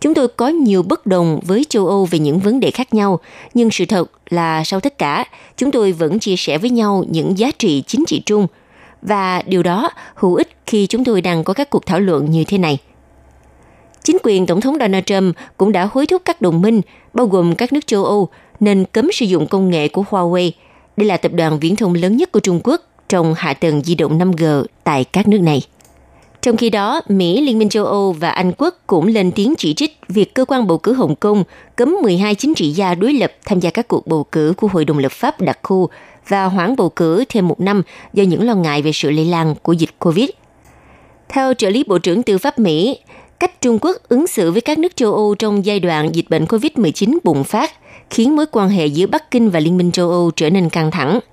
Chúng 0.00 0.14
tôi 0.14 0.28
có 0.28 0.48
nhiều 0.48 0.82
bất 0.82 1.06
đồng 1.06 1.40
với 1.42 1.64
châu 1.68 1.86
Âu 1.86 2.04
về 2.04 2.18
những 2.18 2.38
vấn 2.38 2.60
đề 2.60 2.70
khác 2.70 2.94
nhau, 2.94 3.20
nhưng 3.54 3.70
sự 3.70 3.84
thật 3.84 4.10
là 4.30 4.64
sau 4.64 4.80
tất 4.80 4.98
cả, 4.98 5.24
chúng 5.56 5.70
tôi 5.70 5.92
vẫn 5.92 6.18
chia 6.18 6.36
sẻ 6.36 6.58
với 6.58 6.70
nhau 6.70 7.04
những 7.08 7.38
giá 7.38 7.50
trị 7.58 7.82
chính 7.86 8.04
trị 8.06 8.22
chung 8.26 8.46
và 9.02 9.42
điều 9.46 9.62
đó 9.62 9.90
hữu 10.14 10.34
ích 10.34 10.56
khi 10.66 10.86
chúng 10.86 11.04
tôi 11.04 11.20
đang 11.20 11.44
có 11.44 11.54
các 11.54 11.70
cuộc 11.70 11.86
thảo 11.86 12.00
luận 12.00 12.30
như 12.30 12.44
thế 12.44 12.58
này. 12.58 12.78
Chính 14.02 14.16
quyền 14.22 14.46
Tổng 14.46 14.60
thống 14.60 14.76
Donald 14.80 15.04
Trump 15.04 15.36
cũng 15.56 15.72
đã 15.72 15.88
hối 15.92 16.06
thúc 16.06 16.22
các 16.24 16.40
đồng 16.40 16.62
minh, 16.62 16.80
bao 17.14 17.26
gồm 17.26 17.54
các 17.54 17.72
nước 17.72 17.86
châu 17.86 18.04
Âu, 18.04 18.28
nên 18.60 18.84
cấm 18.92 19.12
sử 19.12 19.26
dụng 19.26 19.46
công 19.46 19.70
nghệ 19.70 19.88
của 19.88 20.04
Huawei. 20.10 20.50
Đây 20.96 21.06
là 21.06 21.16
tập 21.16 21.32
đoàn 21.34 21.58
viễn 21.58 21.76
thông 21.76 21.94
lớn 21.94 22.16
nhất 22.16 22.32
của 22.32 22.40
Trung 22.40 22.60
Quốc 22.64 22.82
trong 23.08 23.34
hạ 23.36 23.54
tầng 23.54 23.82
di 23.82 23.94
động 23.94 24.18
5G 24.18 24.64
tại 24.84 25.04
các 25.04 25.28
nước 25.28 25.40
này. 25.40 25.62
Trong 26.42 26.56
khi 26.56 26.70
đó, 26.70 27.00
Mỹ, 27.08 27.40
Liên 27.40 27.58
minh 27.58 27.68
châu 27.68 27.86
Âu 27.86 28.12
và 28.12 28.30
Anh 28.30 28.52
quốc 28.58 28.74
cũng 28.86 29.06
lên 29.06 29.32
tiếng 29.32 29.54
chỉ 29.58 29.74
trích 29.74 29.98
việc 30.08 30.34
cơ 30.34 30.44
quan 30.44 30.66
bầu 30.66 30.78
cử 30.78 30.92
Hồng 30.92 31.14
Kông 31.16 31.44
cấm 31.76 31.96
12 32.02 32.34
chính 32.34 32.54
trị 32.54 32.70
gia 32.70 32.94
đối 32.94 33.12
lập 33.12 33.32
tham 33.44 33.60
gia 33.60 33.70
các 33.70 33.88
cuộc 33.88 34.06
bầu 34.06 34.24
cử 34.32 34.54
của 34.56 34.68
Hội 34.68 34.84
đồng 34.84 34.98
lập 34.98 35.12
pháp 35.12 35.40
đặc 35.40 35.58
khu 35.62 35.88
và 36.28 36.44
hoãn 36.44 36.76
bầu 36.76 36.88
cử 36.88 37.24
thêm 37.28 37.48
một 37.48 37.60
năm 37.60 37.82
do 38.12 38.24
những 38.24 38.46
lo 38.46 38.54
ngại 38.54 38.82
về 38.82 38.92
sự 38.92 39.10
lây 39.10 39.24
lan 39.24 39.54
của 39.62 39.72
dịch 39.72 39.90
COVID. 39.98 40.30
Theo 41.28 41.54
trợ 41.54 41.70
lý 41.70 41.84
Bộ 41.84 41.98
trưởng 41.98 42.22
Tư 42.22 42.38
pháp 42.38 42.58
Mỹ, 42.58 42.98
cách 43.40 43.60
Trung 43.60 43.78
Quốc 43.82 43.96
ứng 44.08 44.26
xử 44.26 44.52
với 44.52 44.60
các 44.60 44.78
nước 44.78 44.96
châu 44.96 45.14
Âu 45.14 45.34
trong 45.34 45.64
giai 45.64 45.80
đoạn 45.80 46.14
dịch 46.14 46.30
bệnh 46.30 46.44
COVID-19 46.44 47.18
bùng 47.24 47.44
phát 47.44 47.72
khiến 48.10 48.36
mối 48.36 48.46
quan 48.52 48.68
hệ 48.68 48.86
giữa 48.86 49.06
Bắc 49.06 49.30
Kinh 49.30 49.50
và 49.50 49.60
Liên 49.60 49.76
minh 49.76 49.92
châu 49.92 50.10
Âu 50.10 50.30
trở 50.36 50.50
nên 50.50 50.68
căng 50.68 50.90
thẳng– 50.90 51.20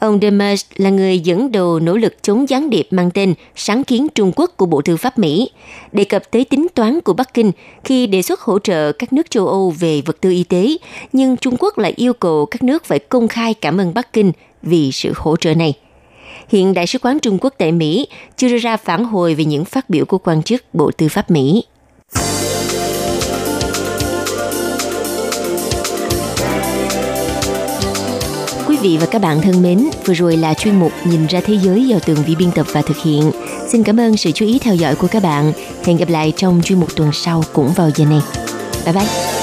Ông 0.00 0.18
Demers 0.22 0.64
là 0.76 0.90
người 0.90 1.18
dẫn 1.18 1.52
đầu 1.52 1.80
nỗ 1.80 1.96
lực 1.96 2.22
chống 2.22 2.48
gián 2.48 2.70
điệp 2.70 2.86
mang 2.90 3.10
tên 3.10 3.34
Sáng 3.54 3.84
kiến 3.84 4.06
Trung 4.14 4.32
Quốc 4.36 4.50
của 4.56 4.66
Bộ 4.66 4.82
Tư 4.82 4.96
pháp 4.96 5.18
Mỹ, 5.18 5.50
đề 5.92 6.04
cập 6.04 6.30
tới 6.30 6.44
tính 6.44 6.66
toán 6.74 7.00
của 7.00 7.12
Bắc 7.12 7.34
Kinh 7.34 7.52
khi 7.84 8.06
đề 8.06 8.22
xuất 8.22 8.40
hỗ 8.40 8.58
trợ 8.58 8.92
các 8.92 9.12
nước 9.12 9.30
châu 9.30 9.46
Âu 9.46 9.74
về 9.78 10.02
vật 10.06 10.20
tư 10.20 10.30
y 10.30 10.44
tế, 10.44 10.68
nhưng 11.12 11.36
Trung 11.36 11.56
Quốc 11.58 11.78
lại 11.78 11.92
yêu 11.96 12.12
cầu 12.12 12.46
các 12.46 12.62
nước 12.62 12.84
phải 12.84 12.98
công 12.98 13.28
khai 13.28 13.54
cảm 13.54 13.80
ơn 13.80 13.94
Bắc 13.94 14.12
Kinh 14.12 14.32
vì 14.62 14.92
sự 14.92 15.12
hỗ 15.16 15.36
trợ 15.36 15.54
này. 15.54 15.74
Hiện 16.48 16.74
Đại 16.74 16.86
sứ 16.86 16.98
quán 16.98 17.18
Trung 17.18 17.38
Quốc 17.40 17.54
tại 17.58 17.72
Mỹ 17.72 18.06
chưa 18.36 18.48
đưa 18.48 18.58
ra 18.58 18.76
phản 18.76 19.04
hồi 19.04 19.34
về 19.34 19.44
những 19.44 19.64
phát 19.64 19.90
biểu 19.90 20.04
của 20.04 20.18
quan 20.18 20.42
chức 20.42 20.64
Bộ 20.72 20.90
Tư 20.90 21.08
pháp 21.08 21.30
Mỹ. 21.30 21.64
Vị 28.86 28.96
và 29.00 29.06
các 29.06 29.22
bạn 29.22 29.40
thân 29.42 29.62
mến, 29.62 29.88
vừa 30.04 30.14
rồi 30.14 30.36
là 30.36 30.54
chuyên 30.54 30.80
mục 30.80 30.92
Nhìn 31.04 31.26
ra 31.26 31.40
thế 31.44 31.54
giới 31.62 31.86
do 31.86 31.98
tường 31.98 32.18
vi 32.26 32.34
biên 32.34 32.50
tập 32.50 32.66
và 32.72 32.82
thực 32.82 32.96
hiện. 32.96 33.30
Xin 33.68 33.82
cảm 33.82 34.00
ơn 34.00 34.16
sự 34.16 34.30
chú 34.30 34.46
ý 34.46 34.58
theo 34.58 34.74
dõi 34.74 34.96
của 34.96 35.06
các 35.06 35.22
bạn. 35.22 35.52
Hẹn 35.84 35.96
gặp 35.96 36.08
lại 36.08 36.32
trong 36.36 36.62
chuyên 36.64 36.80
mục 36.80 36.96
tuần 36.96 37.10
sau 37.12 37.44
cũng 37.52 37.72
vào 37.72 37.90
giờ 37.94 38.04
này. 38.04 38.20
Bye 38.84 38.94
bye! 38.94 39.35